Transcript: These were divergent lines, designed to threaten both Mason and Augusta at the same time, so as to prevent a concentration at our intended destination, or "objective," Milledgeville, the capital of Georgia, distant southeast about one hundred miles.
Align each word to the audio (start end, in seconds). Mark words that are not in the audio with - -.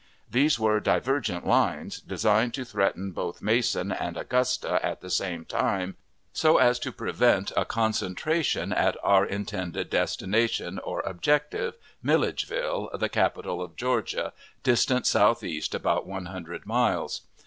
These 0.27 0.57
were 0.59 0.79
divergent 0.79 1.45
lines, 1.45 1.99
designed 2.01 2.55
to 2.55 2.65
threaten 2.65 3.11
both 3.11 3.39
Mason 3.43 3.91
and 3.91 4.17
Augusta 4.17 4.83
at 4.83 5.01
the 5.01 5.11
same 5.11 5.45
time, 5.45 5.95
so 6.33 6.57
as 6.57 6.79
to 6.79 6.91
prevent 6.91 7.51
a 7.55 7.65
concentration 7.65 8.73
at 8.73 8.97
our 9.03 9.23
intended 9.23 9.91
destination, 9.91 10.79
or 10.79 11.01
"objective," 11.05 11.75
Milledgeville, 12.01 12.89
the 12.97 13.09
capital 13.09 13.61
of 13.61 13.75
Georgia, 13.75 14.33
distant 14.63 15.05
southeast 15.05 15.75
about 15.75 16.07
one 16.07 16.25
hundred 16.25 16.65
miles. 16.65 17.21